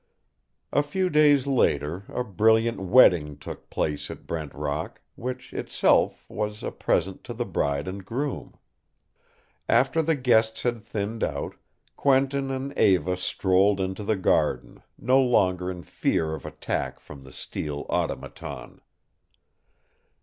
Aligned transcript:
A 0.73 0.81
few 0.81 1.11
days 1.11 1.45
later 1.45 2.05
a 2.09 2.23
brilliant 2.23 2.79
wedding 2.79 3.37
took 3.37 3.69
place 3.69 4.09
at 4.09 4.25
Brent 4.25 4.51
Rock, 4.55 4.99
which 5.13 5.53
itself 5.53 6.27
was 6.27 6.63
a 6.63 6.71
present 6.71 7.23
to 7.25 7.35
the 7.35 7.45
bride 7.45 7.87
and 7.87 8.03
groom. 8.03 8.57
After 9.69 10.01
the 10.01 10.15
guests 10.15 10.63
had 10.63 10.83
thinned 10.83 11.23
out, 11.23 11.53
Quentin 11.97 12.49
and 12.49 12.75
Eva 12.79 13.15
strolled 13.15 13.79
into 13.79 14.03
the 14.03 14.15
garden, 14.15 14.81
no 14.97 15.21
longer 15.21 15.69
in 15.69 15.83
fear 15.83 16.33
of 16.33 16.47
attack 16.47 16.99
from 16.99 17.23
the 17.23 17.31
steel 17.31 17.85
Automaton. 17.87 18.81